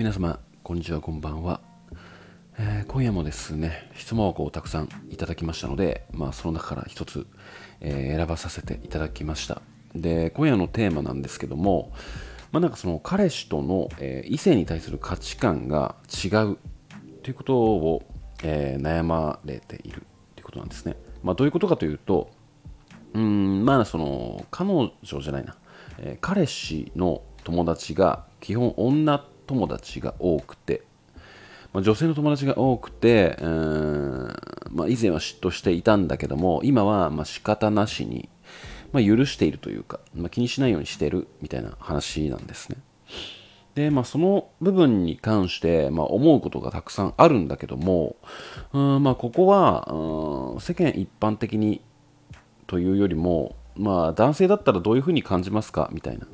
[0.00, 1.60] 皆様こんにちはこんばんは、
[2.58, 7.26] えー今夜もですね質問箱をたくさんいただきましたので、まあ、その中から一つ、
[7.82, 9.60] えー選ばさせていただきました。
[9.94, 11.92] で今夜のテーマなんですけども、
[12.50, 16.56] まあ、なんかその彼氏との、えー異性に対する価値観が違う
[17.22, 18.02] ということを、
[18.42, 22.30] え悩まれているということなんですね、まあ、どういうことかというと
[23.12, 25.56] うんまあその彼女じゃないな、
[25.98, 30.82] え彼氏の友達が基本女友達が多くて、
[31.72, 34.36] まあ、女性の友達が多くてうん、
[34.70, 38.28] まあ、以前は嫉妬していたんだけども今はまあ仕方なしに、
[38.92, 42.76] まあ、許しているというか、まあ、気にしないようにしているみたいな話なんですね。
[43.74, 48.14] で、まあ、その部分に関して、まあ、思うことがたくさんあるんだけども、
[48.72, 51.80] うんまあ、ここはうん世間一般的に
[52.66, 55.88] というよりも、まあ、男性だったらどういうふうに感じますか？
[55.92, 56.26] みたいな、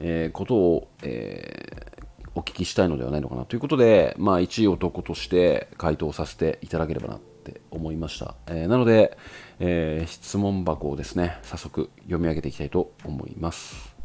[0.00, 1.95] えーことを、え
[2.36, 8.34] お聞きしたいのではないのかなということで、まあ、一男として回答させていただければなって思いました。
[8.46, 9.16] えーなので、
[9.58, 13.96] えー質問箱をですね、早速読み上げていきたいと思います。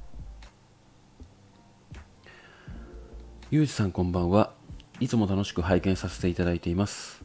[3.50, 4.54] ゆうじさんこんばんは。
[5.02, 7.22] いつも楽しく拝見させていただいています。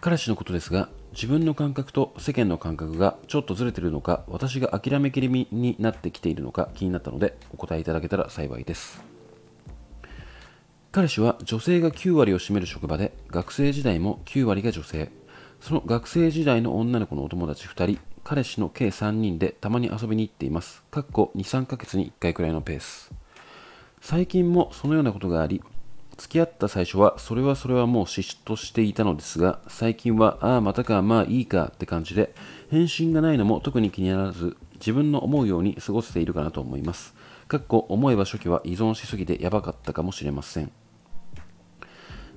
[0.00, 9.09] 彼氏のことですが自分の感覚と世間の感覚がちょっとずれてるのか私が諦めきりみになってきているのか気になったのでお答えいただけたら幸いです
[10.92, 15.12] 彼氏は女性が9割を占める職場で学生時代も9割が女性。
[15.60, 20.82] その学生時代の女の子のお友達2人彼氏の計3人でたまに遊びに行っています。
[20.90, 23.12] かっこ23ヶ月に1回くらいのペース。
[24.00, 25.62] 最近もそのようなことがあり
[26.16, 32.34] 付き合った最初はそれはそれはもう嫉妬していたのですが最近はああまたかまあいいかって感じで
[32.70, 37.14] 返信がないのも特に気にならず自分の思うように過ごせているかなと思います。
[37.46, 40.72] かっこ思えば初期は依存しすぎてやばかったかもしれません。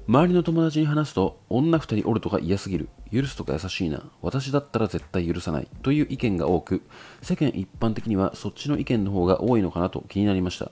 [0.06, 2.90] 周りの友達に話すと女2人おるとか嫌すぎる。
[3.12, 4.04] 許すとか優しいな。
[4.22, 6.82] 私だったら絶対許さないという意見が多く
[7.22, 10.72] 世間一般的にはそっちの意見の方が多いのかなと気になりました。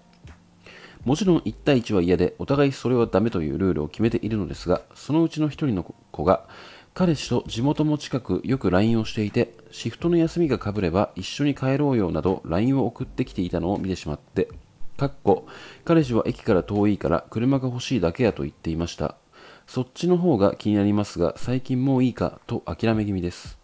[1.05, 6.45] もちろん1対1は嫌でお互いそれはダメというルールを決めているのですがそのうちの1人の子が
[6.93, 14.49] 彼氏と地元も近くよく LINE をしていてシフトの休みがかぶれば一緒に帰ろうよなど LINE を送ってきていたのを見てしまって
[14.97, 15.47] かっこ
[15.85, 19.20] 彼氏は駅から遠いから車が欲しいだけやと言っていました。
[19.73, 23.57] そっちの方が気になりますが最近もういいかと諦め気味です。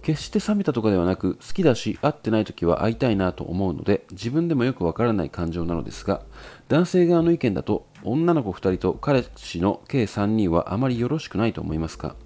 [0.00, 6.22] 決して冷めたとかではなく好きだし会ってない時は会いたいなと思うので自分でもよくわからない感情なのですが
[6.68, 12.16] 男性側の意見だと女の子2人と彼氏の計3人はあまりよろしくないと思いますか？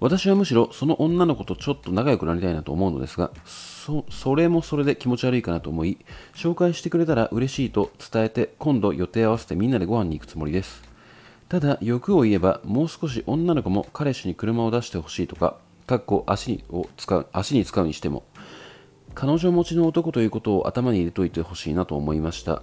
[0.00, 5.98] 私はむしろその女の子とちょっと仲良くなりたいなと思うのですがそそれもそれで気持ち悪いかなと思い
[6.34, 10.95] 紹介してくれたら嬉しいと伝えて今度予定合わせてみんなでご飯に行くつもりです。
[11.48, 18.24] ただ欲を言えばもう少し女の子も彼氏に車を出してほしいとかかっこ足にを使う足に使うにしても
[19.14, 22.62] 彼女持ちの男ということを頭に入れといてほしいなと思いました。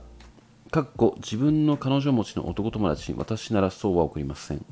[0.69, 4.63] かっこ自分の彼女持ちの男友達に私ならそうは送りません。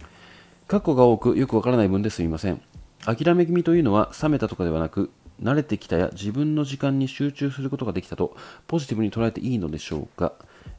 [0.68, 2.62] かっこが多くよくわからない分ですみません。
[3.04, 5.10] 諦め気味というのは冷めたとかではなく
[5.42, 8.36] 慣れてきたや自分の時間に集中することができたと
[8.68, 10.34] ポジティブに捉えていいのでしょうか。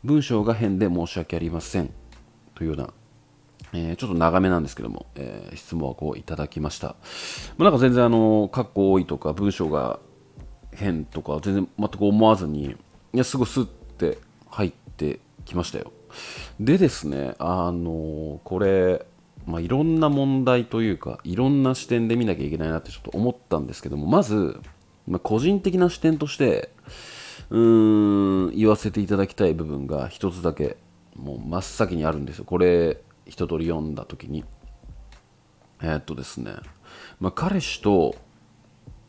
[0.04, 1.90] 文章が変で申し訳ありません。
[2.54, 2.92] というような
[3.72, 6.88] えーちょっと長めなんですけども、えー質問をこういただきました。
[6.88, 6.94] ま
[7.60, 10.00] あ、なんか全然あの、カッコ多いとか文章が
[10.72, 12.76] 変とか全然全く思わずに、
[13.12, 14.18] いや、すごいスッて
[14.50, 15.92] 入ってきましたよ。
[16.60, 19.06] でですね、あのこれ、
[19.46, 24.60] まあ、いろんな問題というか、いろんな視点で見なきゃいけないなってちょっと思ったんですけども、まず、
[25.06, 26.70] まあ、個人的な視点として、
[27.50, 30.76] うーん、言わせていただきたい部分が一つだけ、
[31.16, 32.44] もう真っ先にあるんですよ。
[32.44, 34.44] これ、一通り読んだ時に。
[35.82, 36.52] えーっとですね、
[37.20, 38.14] まあ、彼氏と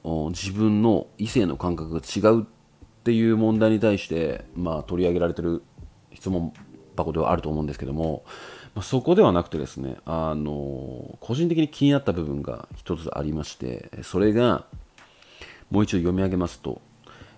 [0.03, 2.45] 自分の異性の感覚が違うっ
[3.03, 5.61] ていう問題に対して、まあ、取り上げられてる
[6.13, 6.51] 質問
[6.95, 8.23] 箱ではあると思うんですけども、
[8.75, 14.65] まあ、そこではなくてですね、あの個人的に気になった部分が一つありましてそれが
[15.69, 16.81] もう一度読み上げますと、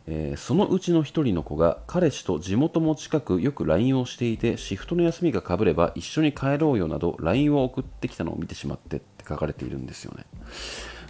[0.08, 10.26] えーそのうちの一人の子が彼氏と地元も近くよく LINE をしていてシフトの休みがかぶれば一緒に帰ろうよなど LINE を送ってきたのを見てしまってって書かれているんですよね。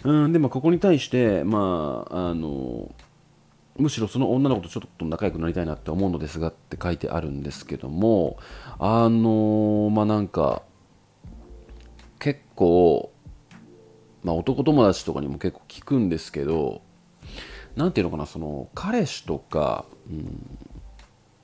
[0.04, 2.94] うんでもここに対して、まあ、あの
[3.78, 8.38] むしろその女の子とちょっと仲良くなりたいなって思うのですがって書いてあるんですけども
[8.78, 10.62] あのまあなんか
[12.18, 13.12] 結構、
[14.22, 16.82] まあ、男友達とかにも結構聞くんですけど
[17.76, 20.58] なんていうのかなその彼氏とか、うん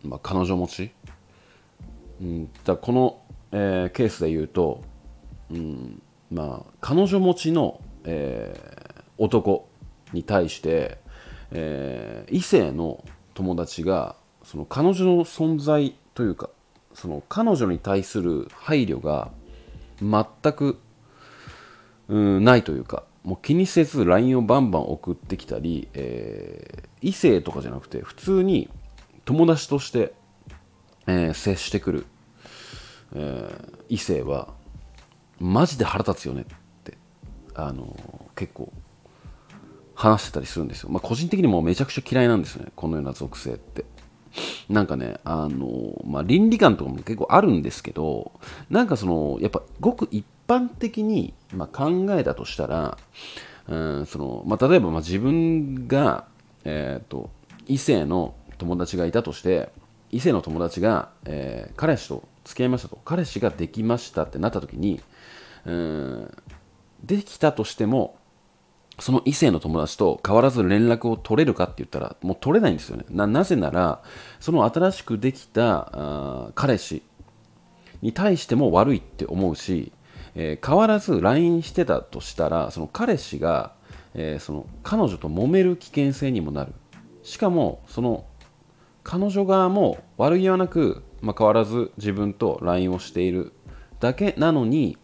[0.03, 0.91] まあ、彼女持ち？
[2.21, 3.21] うん、だこの、
[3.53, 4.83] えー、ケースで言うと、
[5.51, 9.69] うんまあ、彼女持ちの、えー、男
[10.13, 10.99] に対して、
[11.51, 13.05] えー、異性の
[13.35, 16.49] 友達がその彼女の存在というか
[16.95, 19.31] その彼女に対する配慮が
[20.01, 20.79] 全く、
[22.09, 28.69] うん、ないというかもう気にせず LINE をバンバン送ってきたり、えー、異性とかじゃなくて普通に
[29.25, 30.13] 友達として、
[31.07, 32.07] えー、接してくる、
[33.15, 34.49] えー、異性は
[35.39, 36.45] マジで腹立つよねっ
[36.85, 36.99] て
[37.55, 37.97] あの
[38.35, 38.73] 結構
[39.95, 43.85] 話してたりするんですよ、まあ、個人的にもめちゃくちゃ嫌いなんですよねこのような属性って。
[44.69, 48.33] なんかね、あの、まあ、倫理観とかも結構あるんですけど、
[48.71, 52.99] なんかその、やっぱごく一般的に、まあ、考えたとしたら、
[53.69, 56.27] うんそのまあ、例えばまあ自分が、
[56.65, 57.31] えーと、
[57.67, 59.71] 異性の友達がいたとして
[60.11, 65.01] 異性の友達が、えー、彼氏と付き合いましたと彼氏ができましたってなった時に
[65.65, 66.37] うん
[67.03, 68.17] できたとしても
[68.99, 73.05] その異性の友達と変わらず連絡を取れるかって言ったらもう取れないんですよね。
[73.09, 74.03] なぜなら
[74.39, 77.03] その新しくできたあ彼氏
[78.03, 79.93] に対しても悪いって思うし
[80.35, 83.75] えー、変わらず LINE してたとしたらその彼氏が、
[84.15, 86.73] えー、その彼女と揉める危険性にもなる。
[87.23, 88.25] しかもその
[89.05, 93.53] 彼女側も悪気はなく、まあ、変わらず自分と LINE をしている
[94.01, 94.99] だけなのに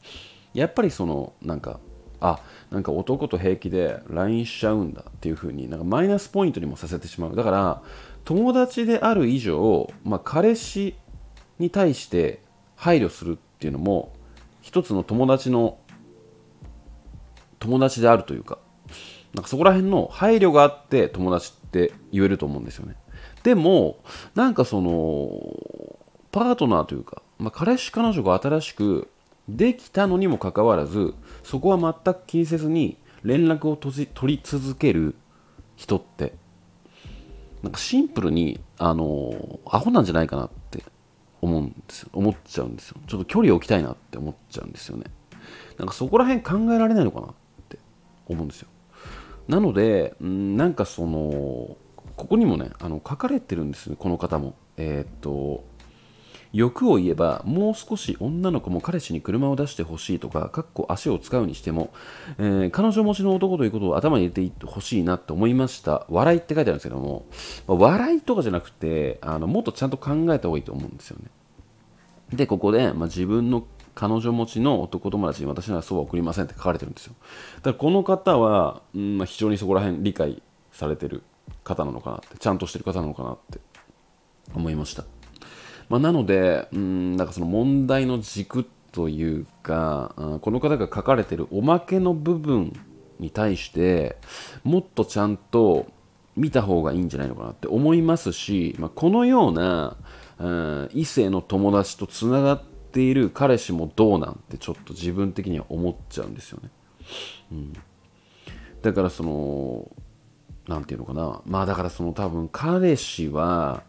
[0.54, 1.80] やっぱりそのなんか
[2.20, 2.40] あ
[2.70, 7.36] なんか男と平気で LINE しちゃうんだっていう風になんかマイナスポイントにもさせてしまう。
[7.36, 7.82] だから
[8.24, 10.94] 友達である以上、まあ、彼氏
[11.58, 12.42] に対して
[12.76, 14.12] 配慮するっていうのも
[14.68, 15.78] 一つの友達の
[17.58, 18.58] 友達であるというか
[19.32, 22.94] なんかそこら辺の配慮があって友達って言えると思うんですよね。
[23.44, 23.96] でも
[24.34, 25.30] なんかその
[26.32, 29.08] パートナーというか、まあ、彼氏彼女が新しく
[29.48, 35.14] できたのにもかかわらずそこは全く気にせずに連絡を取り続ける
[35.76, 36.34] 人って
[37.62, 40.57] なんかシンプルにあのアホなんじゃないかなって
[41.40, 42.96] 思うんです思っちゃうんですよ。
[43.06, 45.04] ちょっと距離を置きたいなって思っちゃうんですよね。
[45.78, 47.30] なんかそこら辺考えられないのかなっ
[47.68, 47.78] て
[48.26, 48.68] 思うんですよ。
[49.46, 51.76] なのでなんかその
[52.16, 54.54] ここにもねあの書かれてるんですねこの方も。
[54.76, 55.64] えー、っと
[56.52, 61.90] 欲を言えばもう少し女の子も彼氏に車を出してほしいとかかっこ足を使うにしても、
[62.38, 66.06] えー、彼女持ちの男ということを頭に入れていてほしいなって思いました。
[66.08, 67.26] 笑いって書いてあるんですけども、
[67.66, 71.30] 笑いとかじゃなくてあのもっとちゃんと考えた方がいいと思うんですよね。
[72.32, 77.14] でここで、まあ、自分の彼女持ちの男友達に私ならそうは送りませんって書かれてるんですよ。
[77.56, 80.42] だからこの方は、うんまあ、非常にそこら辺理解
[80.72, 81.22] されてる
[81.64, 83.60] 方なのかなってちゃんとしてる方なのかなって
[84.54, 85.04] 思いました。
[85.88, 92.72] まあ、なので、うん、なんかその問題の軸というか、この方が書かれてるおまけの部分
[93.18, 94.16] に対して、
[94.64, 95.86] もっとちゃんと
[96.36, 99.96] 見た方がいいんじゃないのかなって思いますし、まあ、このような、
[100.38, 102.62] うん、異性の友達とつながっ
[102.92, 106.70] ている彼氏もどうなんてちょっと自分的には思っちゃうんですよね。
[107.52, 107.72] うん、
[108.82, 109.90] だからその、
[110.68, 111.40] なんていうのかな。
[111.46, 113.82] まあだからその多分彼氏は、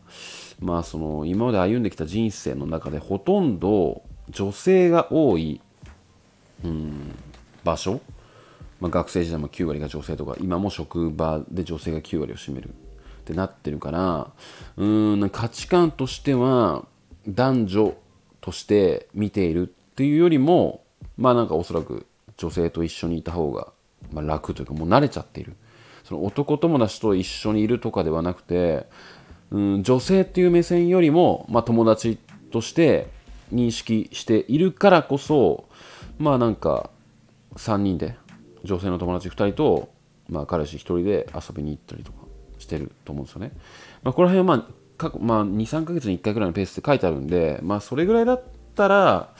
[0.59, 5.61] まあ、その今まで歩んできた人生の中でほとんど女性が多い、
[6.63, 7.15] うん、
[7.63, 8.01] 場所、
[8.81, 12.71] まあ、学生時代も9割が女性とか今も職場で女性が9割を占めるっ
[13.23, 14.31] てなってるから
[14.75, 16.85] うん価値観としては
[17.27, 17.97] 男女
[18.41, 20.83] として見ているっていうよりも
[21.17, 22.05] まあなんかおそらく
[22.37, 23.71] 女性と一緒にいた方が、
[24.11, 25.55] まあ、楽というかもう慣れちゃっている。
[26.05, 28.87] その男友達と一緒にいるとかではなくて
[29.51, 32.17] うん、女性っていう目線よりも、まあ、友達
[32.51, 33.07] として
[33.53, 35.65] 認識しているからこそ
[36.17, 36.89] まあなんか
[37.55, 38.15] 3人で
[38.63, 39.89] 女性の友達2人と、
[40.29, 42.19] まあ、彼氏1人で遊びに行ったりとか
[42.59, 43.51] してると思うんですよね。
[44.03, 44.79] まあ、この辺はまあ
[45.21, 48.43] まあ、23ヶ月に1回ぐらいのペースで書いてあるんで、まあ、それぐらいだっ
[48.75, 49.33] たら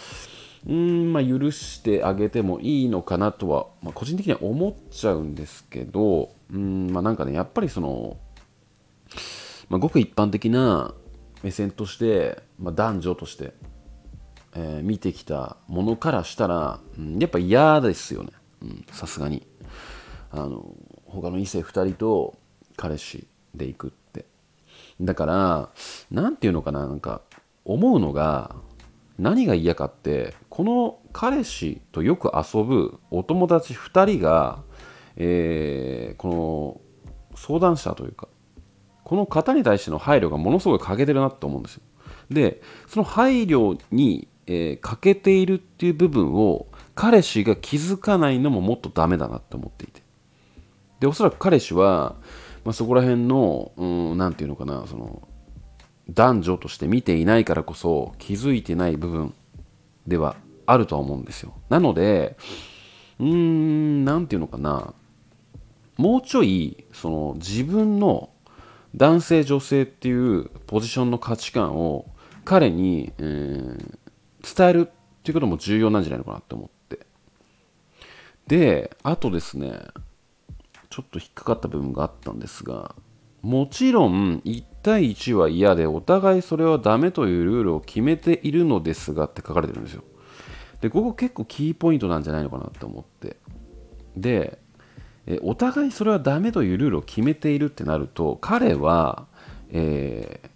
[0.68, 8.18] うんまあ許してあげてもいいのかなとは、まあ、個人的には思っちゃうんですけどうんまあなんかねやっぱりその
[9.70, 10.94] まあ、ごく一般的な
[11.44, 13.54] 目線として、まあ、男女として、
[14.56, 18.32] えー、見てきたものからしたら、うん、やっぱ嫌ですよね。
[18.92, 19.46] さすがに。
[20.32, 22.38] あの他の異性2人と
[22.76, 24.26] 彼氏で行くって。
[25.02, 25.70] だから
[26.12, 27.22] 何て言うのかななんか
[27.66, 28.56] 思うのが
[29.18, 34.64] 何が嫌かってこの彼氏とよく遊ぶお友達2人が、
[35.18, 36.82] えー、こ
[37.32, 38.28] の相談者というか
[39.10, 41.82] この方に対しての配慮がものすごい欠けてるなって思うんですよ。
[42.30, 50.04] でその配慮に、えー、欠けているっていう部分を彼氏が気づかないのももっとダメだなって思っていて。
[51.00, 52.18] でおそらく彼氏は、
[52.64, 53.72] まあ、そこら辺の
[54.16, 55.28] 何て言うのかなその
[56.12, 59.34] 男女として見ていないからこそ気づいてない部分
[60.06, 60.36] では
[60.68, 61.56] あるとは思うんですよ。
[61.70, 62.38] なので
[63.20, 64.94] うーん何て言うのかな。
[65.98, 68.30] もうちょいその自分の
[68.96, 72.06] 男性女性っていうポジションの価値観を
[72.46, 77.06] 彼に、えー、伝えるっていうことも重要なんじゃないのかなって思って。
[78.48, 79.80] であとですね
[80.90, 82.96] ちょっと引っかかった部分があったんですが
[83.44, 90.04] もちろん1対1は嫌でお互いそれはダメというルールを決めているのですがって書かれてるんですよ。
[90.82, 93.38] でここ結構キーポイントなんじゃないのかなって思って。
[94.18, 94.59] で
[95.30, 99.28] えお互いそれはダメというルールを決めているってなると彼は、
[99.72, 100.50] えー、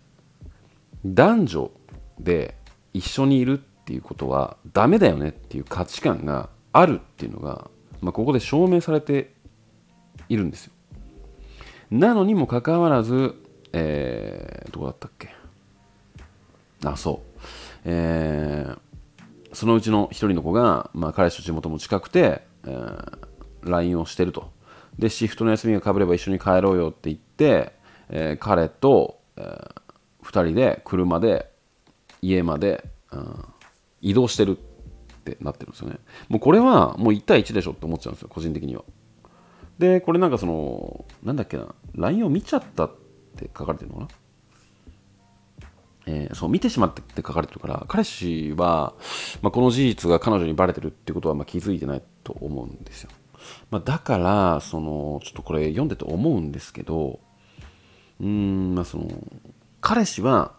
[1.06, 1.72] 男女
[2.20, 2.56] で
[2.92, 7.70] 一緒にいるっていうことはダメだよねっていう価値観があるっていうのが、
[8.02, 9.34] まあ、ここで証明されて
[10.28, 10.74] いるんですよ。
[11.92, 13.36] なのにもかかわらず、
[13.74, 15.30] えー、どこだったっけ？
[16.86, 17.40] あそう、
[17.86, 18.78] えー、
[19.54, 23.20] そのうちの一人の子が、まあ、彼氏と地元も近くて、えー、
[23.70, 24.53] LINE をしてると。
[25.04, 27.74] でシフトの休みがかぶれば一緒に帰ろうよって言って、
[28.08, 29.76] えー、彼と、えー、
[30.24, 31.52] 2人で車で
[32.22, 33.46] 家まで、うん、
[34.00, 34.62] 移動してるっ
[35.26, 35.98] てなってるんですよね。
[36.30, 38.86] もうこれはもう1対1でしょって思っちゃうんですよ個人的には。
[39.78, 42.92] でこれなんかそのなんだっけな LINE を見ちゃったっ
[43.36, 44.08] て書かれてるのかな？
[46.06, 48.94] えー、そう見てしまってって書かれてるから彼氏は、
[49.42, 53.10] まあ、この事実が彼女にバレてるってことはま気づいてないと思うんですよ。
[53.72, 57.20] まあ、だからそのちょっとこれ読んでて思うんですけど
[58.20, 59.08] うんまあその
[59.82, 60.54] 彼氏は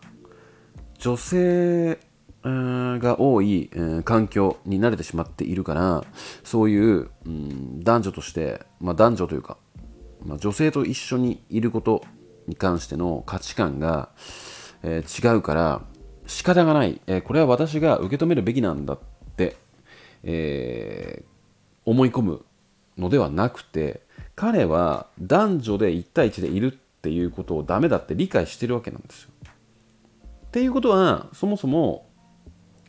[0.99, 1.99] 女性
[2.45, 3.71] が多い、
[4.05, 6.05] 環境に慣れてしまっているから
[6.43, 9.57] そういう、うん、男女として、まあ、男女というか、
[10.23, 12.05] まあ、女性と一緒にいること
[12.47, 14.11] に関しての価値観が、
[14.83, 15.83] え、違うから
[16.27, 18.99] 仕方がない、え、これは私が受け止めるべきなんだっ
[19.37, 19.57] て、
[20.23, 21.25] え
[21.87, 22.45] 思い込む
[22.99, 24.03] のではなくて
[24.37, 29.31] 彼は男女で1対1でいるっていうことをダメだって理解してるわけなんですよ。
[30.47, 32.09] っていうことはそもそも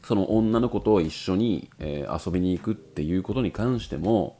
[0.03, 4.39] その女の子と一緒に、えー、遊びに行くっていうことに関しても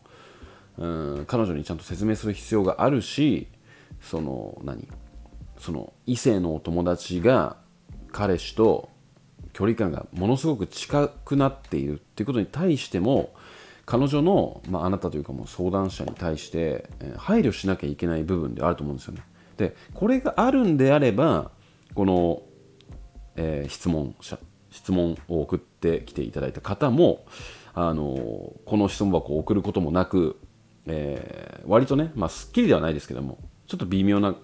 [0.77, 0.85] う
[1.21, 3.47] ん彼女にちゃんと説明する必要があるし
[4.01, 4.87] その何？
[5.59, 7.57] その異性のお友達が
[8.11, 8.89] 彼氏と
[9.53, 13.33] 距離感がものすごく近くなっているっていうことに対しても
[13.85, 19.21] 彼女の、まあ、あなたというかもう相談者に対して、え、配慮しなきゃいけない部分であると思うんですよね。
[19.57, 21.51] でこれがあるんであれば
[21.93, 22.41] この、
[23.35, 24.37] えー、質問者
[24.69, 27.25] 質問を送ってきていただいた方も
[27.73, 30.37] あのこの質問箱を送ることもなく、
[30.87, 33.37] えー、割とね、まあ、すっきりではないですけども
[33.67, 34.35] ちょっと微妙な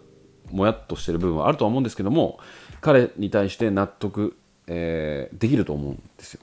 [0.51, 2.39] もやっとしてる部分はあるとは思うんですけども
[2.79, 6.41] 彼に対して納得、えー、できると思うんですよ。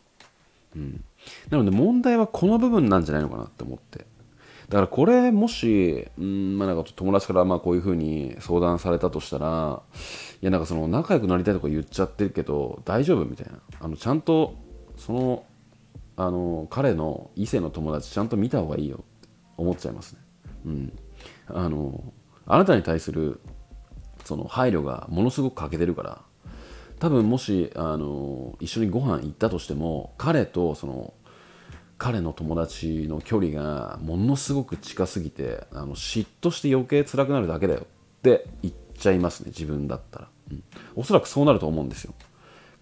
[0.79, 1.05] うん、
[1.51, 4.07] なので問題はこの部分なんじゃないのかなって思って。
[4.69, 9.81] だからこれもし、うんまあ、なんか友達からまあこういうふうに相談されたとしたら
[10.43, 13.61] いやなんかその仲良くなりたいとか言っちゃってるけど大丈夫みたいな。
[13.81, 14.55] あのちゃんと
[14.97, 15.45] その
[16.17, 20.21] あの彼の異性の友達ちゃんと見た方がいいよって思っちゃいますね。
[20.67, 20.93] うん、
[21.47, 22.13] あの
[22.45, 23.41] あなたに対する
[24.25, 26.21] その配慮がものすごく欠けてるから
[26.99, 31.15] 多分もしあの一緒にご飯行ったとしても彼とその
[31.97, 37.81] 彼の友達の距離がものすごく近すぎてあの嫉妬して余計辛くなるだけだよ。
[37.81, 40.63] って言っちゃいますね自分だったら、うん、
[40.97, 42.15] おそらくそうなると思うんですよ。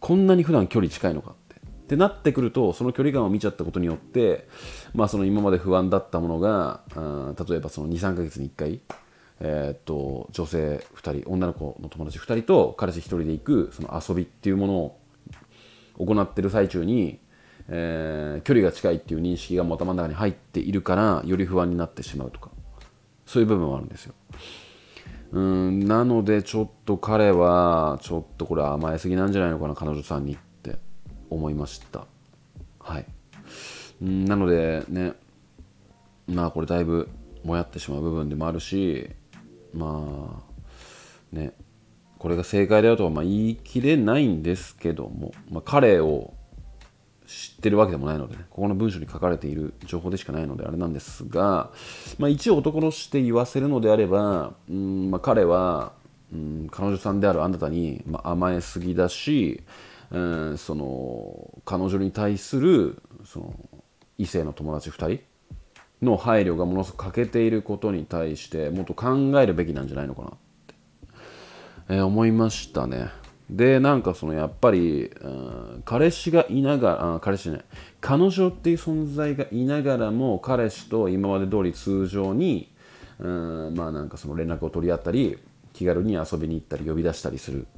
[0.01, 1.57] こんなに普段距離近いのかって。
[1.57, 4.49] ってなってくるとその距離感を見ちゃったことによって、
[4.93, 6.81] まあ、その今まで不安だったものが
[7.49, 8.81] 例えばその23ヶ月に1回
[9.41, 14.99] え、っと女性2人女の子の友達2人と彼氏1人で行くその遊びっていうものを
[15.99, 17.19] 行ってる最中に、
[17.69, 22.51] えー、距離が近いっていう認識がもう頭の中に入っているからより不安になってしまうとか
[23.27, 24.15] そういう部分はあるんですよ。
[25.33, 30.79] うんなのでちょっと彼はちょっとこれ甘えすぎなんじゃないのかな彼女さんにって
[31.31, 32.07] 思いました。
[32.79, 33.07] はい。
[34.01, 35.15] なのでね
[36.29, 37.09] まあこれだいぶ
[37.43, 39.11] もやってしまう部分でもあるし
[39.75, 40.43] ま
[41.33, 41.53] あね
[42.19, 46.35] これが正解だよとはま言い切れないんですけども、まあ、彼を
[47.27, 51.71] 知ってるわけでもないので、ね、ここの文章に書かれている情報でしかないのであれなんですが、
[52.19, 55.93] まあ、一応男として言わせるのであれば、うんまあ、彼は、
[56.33, 59.63] うん、彼女さんであるあなたに、ま甘えすぎだし、
[60.11, 63.55] うん、その彼女に対するその
[64.19, 65.36] 異性の友達2人
[66.07, 70.31] の配慮がものすごく欠けていることに対してもっと考えるべきなんじゃないのかなっ
[70.67, 70.75] て、
[71.91, 73.11] えー、思いましたね。
[73.51, 77.61] でなんかそのやっぱり、うん、彼氏がいながら彼氏ね
[78.01, 82.73] 彼女っていう存在がいながらも彼氏と今まで通り通常に、
[83.21, 85.39] うん、まあなんかその連絡を取り合ったり
[85.73, 87.69] 気軽に遊びに行ったり呼び出したりする、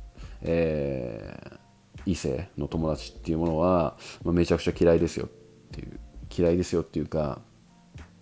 [0.40, 1.58] えー、
[2.06, 5.28] 異性の友達っていうものは、まあ、めちゃくちゃ嫌いですよっ
[5.73, 6.00] ていう
[6.35, 7.40] 嫌いですよっていうか、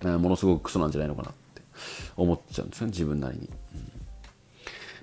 [0.02, 1.62] ものすごくクソなんじゃないのかなって
[2.16, 3.90] 思っちゃうんですよね自分なりに、うん、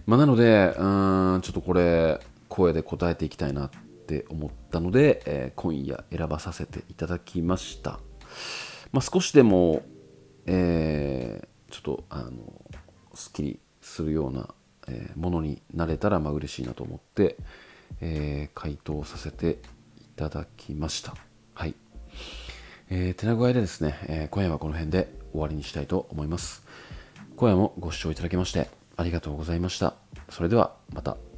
[0.06, 2.20] まあ、なのでうんちょっとこれ
[2.50, 3.70] 声で答えていきたいなっ
[4.06, 8.00] て思ったので、えー、今夜選ばさせていただきました。
[8.92, 9.82] まあ、少しでも、
[10.46, 12.32] えー、ちょっとあの
[13.16, 14.50] すっきりするような、
[14.88, 17.38] え、ものになれたらまあ嬉しいなと思って、
[18.02, 19.58] え、回答させて
[20.00, 21.16] いただきました。
[21.56, 21.76] はい。
[22.90, 26.64] えー、手な具合でですね、えー、今夜はこの辺で終わりにしたいと思います。
[27.36, 29.96] 今夜もご視聴いただきましてありがとうございました。
[30.30, 31.33] それではまた。